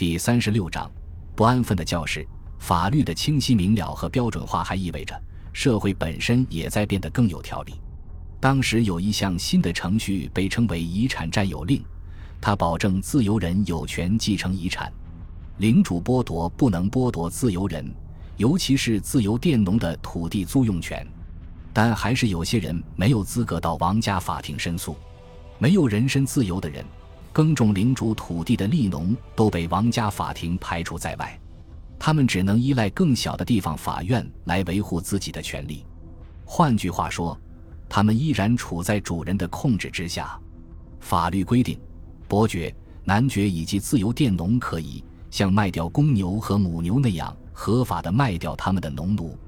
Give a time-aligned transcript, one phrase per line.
[0.00, 0.90] 第三十六章，
[1.36, 2.26] 不安分的教室。
[2.58, 5.14] 法律的清晰明了和标准化，还意味着
[5.52, 7.74] 社会本身也在变得更有条理。
[8.40, 11.84] 当时有一项新的程序被称为遗产占有令，
[12.40, 14.90] 它保证自由人有权继承遗产，
[15.58, 17.94] 领主剥夺不能剥夺自由人，
[18.38, 21.06] 尤其是自由佃农的土地租用权。
[21.74, 24.96] 但还是有些人没有资格到王家法庭申诉。
[25.58, 26.82] 没有人身自由的人，
[27.32, 31.38] 耕种领主土地的利农都被王家法庭排除在外，
[31.98, 35.86] 他们只能依赖更小的地方法院来维护自己的权利。
[36.44, 37.38] 换句话说，
[37.88, 40.38] 他们依然处在主人的控制之下。
[40.98, 41.78] 法律规定，
[42.26, 49.38] 伯爵、男爵以及自由佃农可以像卖掉公牛和母牛那样合法的卖掉他们的农奴。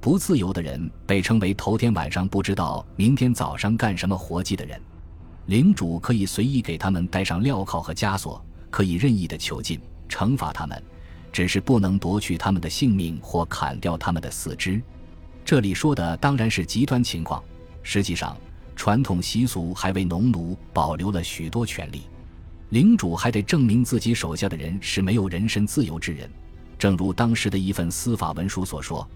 [0.00, 4.80] 不自由的人被称为头天晚上不知道明天早上干什么活计的人。
[5.46, 10.80] 领主可以随意给他们戴上镣铐和枷锁，可以任意的囚禁、惩罚他们，
[11.32, 14.80] 只是不能夺取他们的性命或砍掉他们的四肢。
[15.44, 17.42] 这里说的当然是极端情况，
[17.82, 18.36] 实际上
[18.76, 22.02] 传统习俗还为农奴保留了许多权利。
[22.70, 26.30] 领主还得证明自己手下的人是没有人身自由之人，
[26.78, 29.06] 正如当时的一份司法文书所说。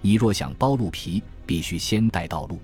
[0.00, 2.60] 你若想剥鹿皮，必须先带道路。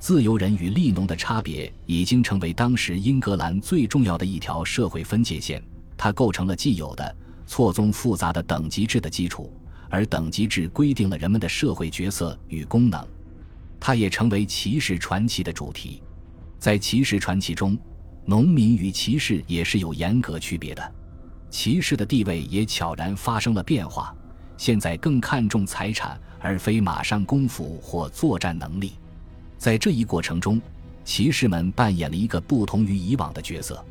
[0.00, 5.62] 自由人与利农的差别已经成为当时英格兰最重要的一条社会分界线，
[5.94, 9.52] 它构成了既有的错综复杂的等级制的基础，
[9.90, 13.06] 而等级制规定了人们的社会角色与功能。
[13.78, 16.02] 它也成为骑士传奇的主题。
[16.58, 17.78] 在骑士传奇中，
[18.24, 20.94] 农民与骑士也是有严格区别的，
[21.50, 24.16] 骑士的地位也悄然发生了变化。
[24.56, 28.94] 现在更看重财产，而非马上功夫或作战能力。
[29.60, 30.58] 在这一过程中，
[31.04, 33.84] 骑士们扮演了一个不同于以往的角色。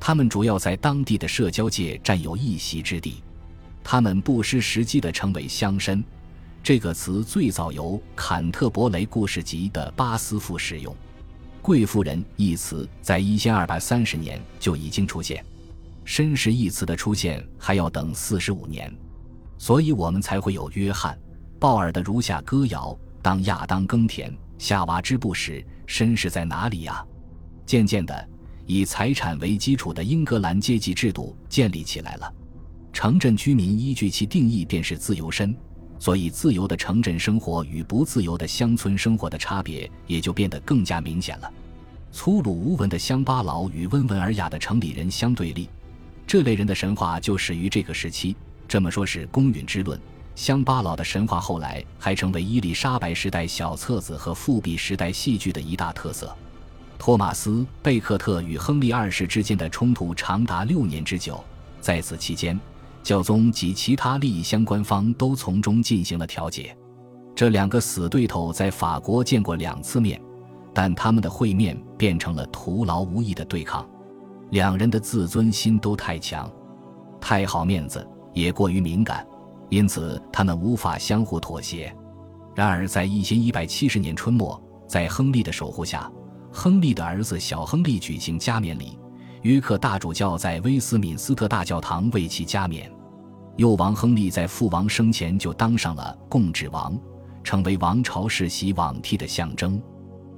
[0.00, 3.22] 他们主要在当地的社交界占有一席之地。
[3.84, 6.02] 他们不失时机地成为乡绅。
[6.64, 10.92] 这个词最早由坎特伯雷故事集的巴斯夫使用。
[11.62, 15.44] 贵妇人一词在一千二百三十年就已经出现。
[16.04, 18.92] 绅士一词的出现还要等四十五年。
[19.58, 21.14] 所以我们才会有约翰·
[21.60, 27.04] 鲍尔的如下歌谣：当亚当耕田，夏娃织布时，绅士在哪里呀？
[27.66, 28.28] 渐渐的，
[28.64, 32.32] 以财产为基础的英格兰阶级制度建立起来了。
[32.90, 35.54] 城镇居民依据其定义便是自由身，
[35.98, 41.52] 所以自由的城镇生活与不自由的乡村生活的差别也就变得更加明显了。
[42.10, 45.68] 粗鲁无闻的乡巴佬与温文尔雅的城里人相对立，
[46.26, 48.34] 这类人的神话就始于这个时期。
[48.66, 50.00] 这么说，是公允之论。
[50.34, 56.34] 乡巴佬的神话后来还成为伊丽莎白时代小册子和复辟时代戏剧的一大特色。
[56.98, 57.50] 托马斯·
[57.82, 61.42] 贝克特与亨利二世之间的冲突长达六年之久，
[61.80, 62.58] 在此期间，
[63.02, 66.76] 教宗及其他利益相关方都从中进行了调解。
[67.34, 70.20] 这两个死对头在法国见过两次面，
[70.72, 73.86] 但他们的会面变成了徒劳无益的对抗。
[74.50, 76.50] 两人的自尊心都太强，
[77.20, 78.04] 太好面子。
[78.32, 79.24] 也过于敏感，
[79.74, 81.92] 因此他们无法相互妥协。
[82.54, 86.08] 然而，在一千一百七十年春末，在亨利的守护下，
[86.52, 88.96] 亨利的儿子小亨利举行加冕礼，
[89.42, 92.88] 约克大主教在威斯敏斯特大教堂为其加冕。
[93.56, 96.96] 幼王亨利在父王生前就当上了共治王，
[97.42, 99.82] 成为王朝世袭罔替的象征。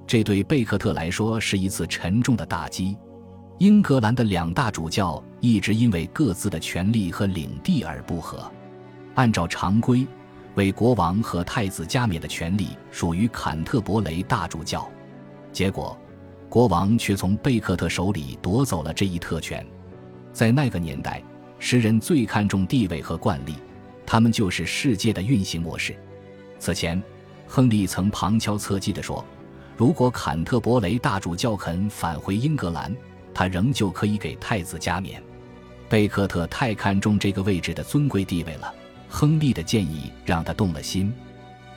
[0.07, 2.97] 这对贝克特来说是一次沉重的打击。
[3.59, 8.51] 英格兰的两大主教一直因为各自的权力和领地而不和。
[9.17, 10.07] 按照常规，
[10.55, 14.89] 为国王和太子加冕的权利属于坎特伯雷大主教，
[15.53, 15.99] 结果，
[16.49, 19.67] 国王却从贝克特手里夺走了这一特权。
[20.33, 21.23] 在那个年代，
[21.59, 23.55] 诗人最看重地位和惯例，
[24.07, 25.97] 他们就是世界的运行模式。
[26.59, 27.03] 此前，
[27.47, 29.25] 亨利曾旁敲侧击地说
[29.77, 32.95] ：“如果坎特伯雷大主教肯返回英格兰。”
[33.33, 35.23] 他仍旧可以给太子加冕。
[35.91, 38.75] 贝克特太看重这个位置的尊贵地位了。
[39.09, 41.13] 亨利的建议让他动了心。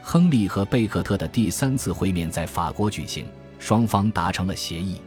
[0.02, 3.26] 亨利和贝克特的第三次会面在法国举行，
[3.60, 5.02] 双方达成了协议。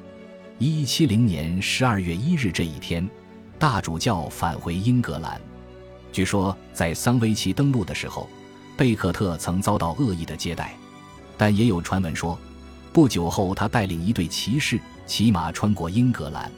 [0.59, 3.09] 一七零年十二月一日这一天，
[3.59, 5.41] 大主教返回英格兰。
[6.13, 8.29] 据说在桑维奇登陆的时候，
[8.77, 10.77] 贝克特曾遭到恶意的接待，
[11.37, 12.39] 但也有传闻说，
[12.93, 14.81] 不久后他带领一队骑士。
[15.05, 16.51] 骑马穿过英格兰，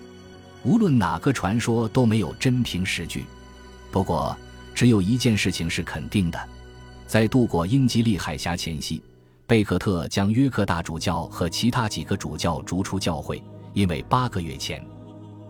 [0.64, 3.24] 无论哪个传说都没有真凭实据。
[3.90, 4.36] 不过，
[4.74, 6.48] 只有一件事情是肯定的：
[7.06, 9.00] 在渡过英吉利海峡前夕，
[9.46, 13.42] 贝克特将约克大主教和其他几个主教逐出教会，
[13.72, 14.84] 因为八个月前，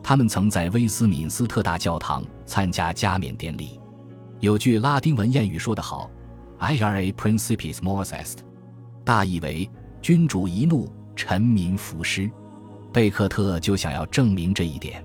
[0.03, 3.81] 他们曾在威斯敏斯特大教堂参加加冕典礼。
[4.41, 6.11] 有句拉丁文谚语说得好
[6.59, 8.37] ：“Ira principis mors est”，
[9.05, 9.69] 大意为
[10.03, 12.31] “君主一怒，臣民服尸”。
[12.93, 15.03] 贝克特就想要证明这一点。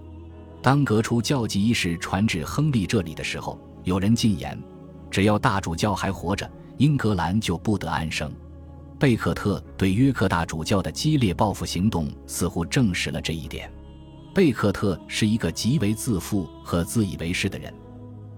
[0.62, 3.58] 当革除教籍一事传至亨利这里的时候，
[3.90, 4.56] 有人进言：
[5.10, 6.48] 只要大主教还活着，
[6.78, 8.32] 英格兰就不得安生。
[9.00, 13.68] 贝克特对约克大主教的激烈报复行动似乎证实了这一点。
[14.32, 17.74] 贝克特是一个极为自负和自以为是的人。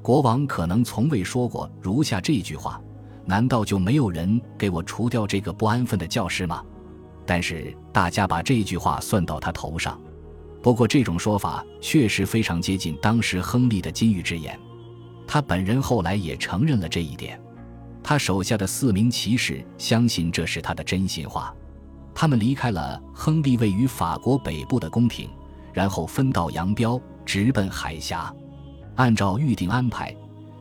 [0.01, 2.81] 国王可能从未说过如下这句话
[3.27, 6.63] ：“难道就没有人给我除掉这个不安分的教师吗？”
[7.27, 10.00] 但是大家把这句话算到他头上。
[10.63, 14.57] 不过这种说法确实非常接近当时亨利的金玉之言。
[15.31, 17.39] 他本人后来也承认了这一点。
[18.04, 21.56] 他手下的四名骑士相信这是他的真心话。
[22.13, 25.30] 他们离开了亨利位于法国北部的宫廷。
[25.74, 28.36] 然后分道扬镳，直奔海峡。
[28.95, 30.13] 按照预定安排，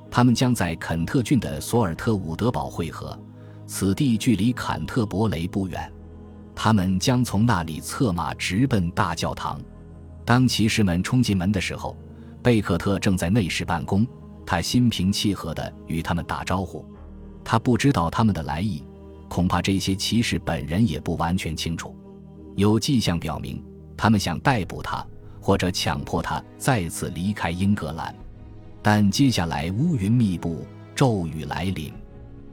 [0.08, 3.18] 他们将在肯特郡的索尔特伍德堡会合，
[3.66, 5.92] 此地距离坎特伯雷不远。
[6.54, 9.60] 他们将从那里策马直奔大教堂。
[10.24, 11.96] 当骑士们冲进门的时候，
[12.40, 14.06] 贝克特正在内室办公。
[14.50, 16.84] 他心平气和地与他们打招呼。
[17.44, 18.82] 他不知道他们的来意，
[19.28, 21.94] 恐怕这些骑士本人也不完全清楚。
[22.56, 23.64] 有迹象表明。
[23.96, 25.06] 他们想逮捕他，
[25.40, 28.12] 或者强迫他再次离开英格兰，
[28.82, 30.66] 但接下来乌云密布，
[30.96, 31.92] 骤雨来临。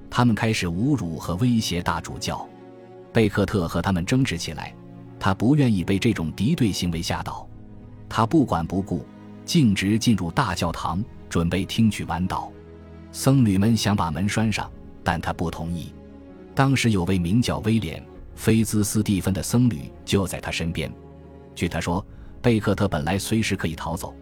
[0.07, 2.47] 他们开始侮辱和威胁大主教
[3.11, 4.71] 贝克特，和他们争执起来。
[5.19, 7.49] 他不愿意被这种敌对行为吓倒，
[8.07, 9.03] 他不管不顾，
[9.45, 12.49] 径直进入大教堂，准备听取完祷。
[13.11, 14.71] 僧侣们想把门拴上，
[15.03, 15.93] 但他不同意。
[16.53, 18.01] 当时有位名叫威廉·
[18.35, 20.91] 菲兹斯蒂芬的僧侣就在他身边。
[21.55, 22.05] 据他说，
[22.41, 24.13] 贝克特本来随时可以逃走，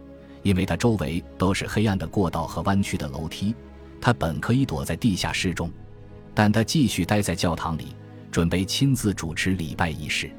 [0.42, 3.54] 因为他周围都是黑暗的过道和弯曲的楼梯，
[4.00, 5.70] 他本可以躲在地下室中，
[6.34, 7.96] 但他继续待在教堂里，
[8.32, 10.30] 准备亲自主持礼拜仪式。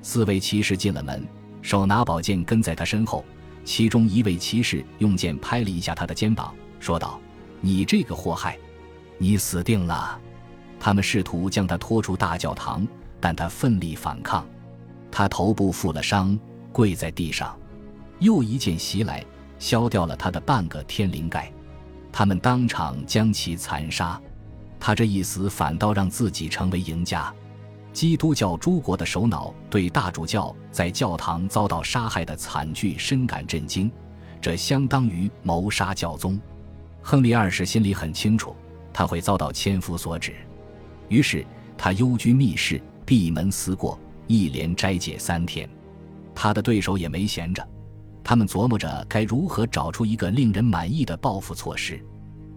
[0.00, 1.24] 四位骑士进了门，
[1.60, 3.24] 手拿宝剑跟在他身后，
[3.64, 7.20] 其中一位骑士用剑拍了一下他的肩膀，说道
[7.60, 8.58] ：“你这个祸害，
[9.18, 10.20] 你死定了！”
[10.80, 12.86] 他们试图将他拖出大教堂，
[13.20, 14.44] 但他奋力反抗。
[15.10, 16.38] 他头部负了伤，
[16.72, 17.56] 跪在地上。
[18.18, 19.24] 又一剑袭来，
[19.58, 21.52] 削掉了他的半个天灵盖。
[22.10, 24.20] 他们当场将其残杀。
[24.80, 27.32] 他这一死，反倒让自己成为赢家。
[27.92, 33.90] 基督教诸国的首脑对大主教在教堂遭到杀害的惨剧深感震惊，
[34.40, 36.40] 这相当于谋杀教宗。
[37.02, 38.56] 亨利二世心里很清楚，
[38.92, 40.34] 他会遭到千夫所指，
[41.08, 41.44] 于是
[41.76, 43.98] 他幽居密室，闭门思过。
[44.28, 45.68] 一连斋戒三天，
[46.34, 47.68] 他的对手也没闲着，
[48.24, 52.02] 他们琢磨着该如何找出一个令人满意的报复措施。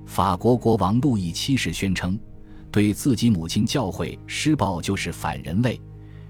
[0.05, 2.17] 法国国王路易七世宣称，
[2.75, 5.80] 对自己母亲教诲施暴就是反人类，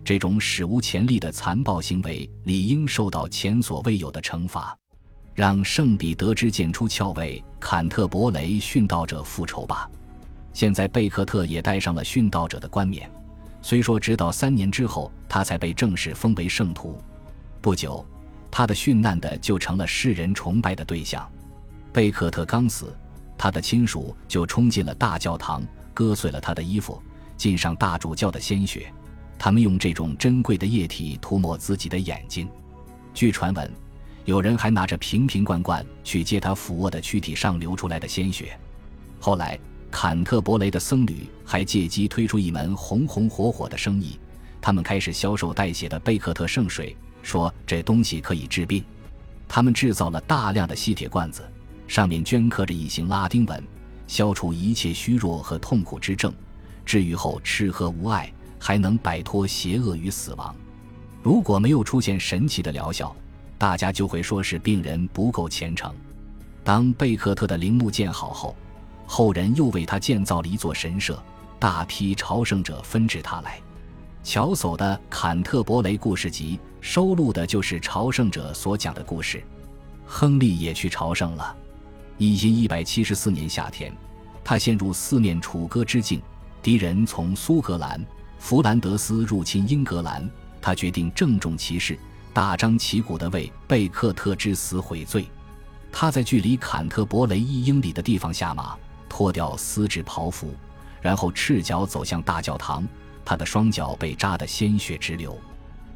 [0.03, 4.77] 这种史无前例的残暴行为理应受到前所未有的惩罚。
[5.33, 9.89] 让圣彼得之剑出鞘，为坎特伯雷殉道者复仇吧。
[10.53, 13.09] 现在贝克特也戴上了殉道者的冠冕。
[13.63, 17.01] 虽说，直到三年之后，他才被正式封为圣徒。
[17.59, 18.05] 不久，
[18.51, 21.27] 他的殉难的就成了世人崇拜的对象。
[21.91, 22.95] 贝克特刚死，
[23.35, 25.63] 他的亲属就冲进了大教堂，
[25.95, 27.01] 割碎了他的衣服，
[27.35, 28.93] 浸上大主教的鲜血。
[29.39, 32.47] 他们用这种珍贵的液体涂抹自己的眼睛。
[33.15, 33.71] 据传闻，
[34.25, 38.55] 有人还拿着瓶瓶罐罐去接他俯卧的躯体上流出来的鲜血。
[39.19, 39.59] 后来。
[39.91, 44.19] 坎特伯雷的僧侣还借机推出一门红红火火的生意，
[44.59, 48.83] 他们开始销售带血的贝克特圣水，说这东西可以治病。
[49.47, 51.49] 他们制造了大量的吸铁罐子，
[51.87, 53.63] 上面镌刻着一行拉丁文，
[54.07, 56.33] 消除一切虚弱和痛苦之症，
[56.85, 60.55] 治愈后吃喝无碍，还能摆脱邪恶与死亡。
[61.23, 63.15] 如果没有出现神奇的疗效，
[63.57, 65.93] 大家就会说是病人不够虔诚。
[66.63, 68.55] 当贝克特的陵墓建好后，
[69.05, 71.21] 后人又为他建造了一座神社，
[71.57, 73.59] 大批朝圣者纷至沓来。
[74.23, 79.43] 乔叟的《坎特伯雷故事集》收录的就是朝圣者所讲的故事。
[80.05, 81.55] 亨利也去朝圣了。
[82.17, 83.93] 一因一百七十四年夏天，
[84.43, 86.21] 他陷入四面楚歌之境，
[86.61, 88.03] 敌人从苏格兰、
[88.39, 90.29] 弗兰德斯入侵英格兰，
[90.61, 91.97] 他决定郑重其事、
[92.33, 95.27] 大张旗鼓地为贝克特之死悔罪。
[95.91, 98.77] 他在距离坎特伯雷一英里的地方下马。
[99.07, 100.53] 脱掉丝质袍服，
[101.01, 102.85] 然后赤脚走向大教堂。
[103.23, 105.39] 他的双脚被扎得鲜血直流。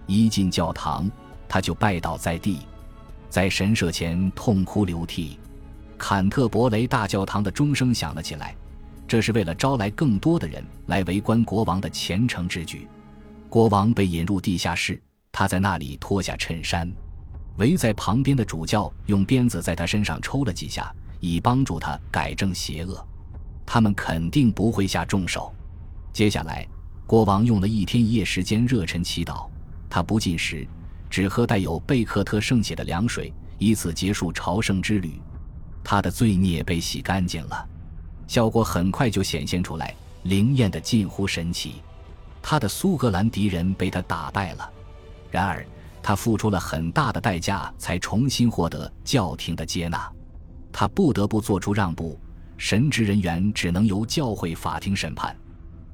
[0.06, 1.12] 一进教堂，
[1.46, 2.60] 他就拜倒在地。
[3.30, 5.38] 在神社前痛哭流涕。
[6.00, 8.56] 坎特伯雷大教堂的钟声响了起来，
[9.06, 12.88] 这是为了招来更多的人来围观国王的虔诚之举。
[13.50, 15.00] 国王被引入地下室，
[15.32, 16.92] 他在那里脱下衬衫，
[17.58, 23.06] 围在旁边的主教用鞭子在他身上抽了几下，以帮助他改正邪恶。
[23.66, 25.54] 他们肯定不会下重手。
[26.14, 26.66] 接下来，
[27.06, 29.48] 国王用了一天一夜时间热忱祈祷，
[29.90, 30.66] 他不进食，
[31.10, 35.20] 只喝带有贝克特圣血的凉水，以此结束朝圣之旅。
[35.84, 37.68] 他的罪孽被洗干净了，
[38.28, 41.76] 效果很快就显现出来，灵验的近乎神奇。
[42.42, 44.70] 他的苏格兰敌人被他打败了，
[45.30, 45.66] 然而
[46.02, 50.10] 他付出了很大的代价才重新获得教廷的接纳，
[50.72, 52.18] 他不得不做出让步，
[52.58, 55.36] 神职人员只能由教会法庭审判。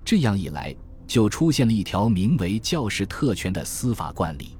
[0.04, 0.76] 这样一来，
[1.08, 4.56] 就出现了一条名为教士特权的司法惯例。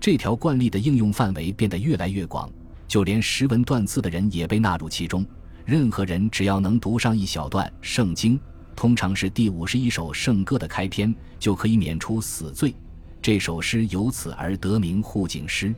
[0.00, 2.50] 这条惯例的应用范围变得越来越广，
[2.88, 5.24] 就连识文断字的人也被纳入其中。
[5.64, 8.40] 任何人只要能读上一小段圣经。
[8.74, 12.74] 通常是第五十一首圣歌的开篇，就可以免除死罪。
[13.20, 15.74] 这首诗由此而得名护警诗。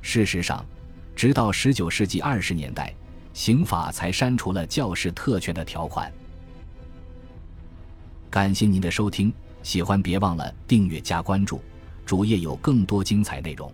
[0.00, 0.66] 事实上，
[1.14, 2.92] 直到十九世纪二十年代，
[3.32, 6.12] 刑法才删除了教士特权的条款。
[8.28, 9.32] 感谢您的收听，
[9.62, 11.62] 喜欢别忘了订阅加关注，
[12.04, 13.72] 主页有更多精彩内容。